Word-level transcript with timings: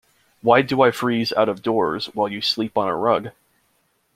Why 0.41 0.63
do 0.63 0.81
I 0.81 0.89
freeze 0.89 1.31
out 1.33 1.47
of 1.47 1.61
doors 1.61 2.07
while 2.15 2.27
you 2.27 2.41
sleep 2.41 2.75
on 2.75 2.87
a 2.87 2.95
rug? 2.95 3.29